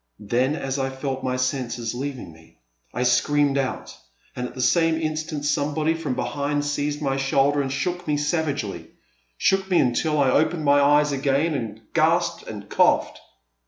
Then, 0.19 0.55
as 0.55 0.79
I 0.79 0.89
felt 0.89 1.23
my 1.23 1.35
senses 1.35 1.93
leaving 1.93 2.33
me, 2.33 2.57
I 2.91 3.03
screamed 3.03 3.59
out, 3.59 3.95
and 4.35 4.47
at 4.47 4.55
the 4.55 4.59
same 4.61 4.99
instant 4.99 5.45
somebody 5.45 5.93
from 5.93 6.15
be 6.15 6.23
hind 6.23 6.65
seized 6.65 7.03
my 7.03 7.17
shoulder 7.17 7.61
and 7.61 7.71
shook 7.71 8.07
me 8.07 8.17
savagely— 8.17 8.87
shook 9.37 9.69
me 9.69 9.77
until 9.77 10.19
I 10.19 10.31
opened 10.31 10.65
my 10.65 10.79
eyes 10.81 11.11
again 11.11 11.53
and 11.53 11.81
gasped 11.93 12.47
and 12.49 12.67
coughed. 12.67 13.19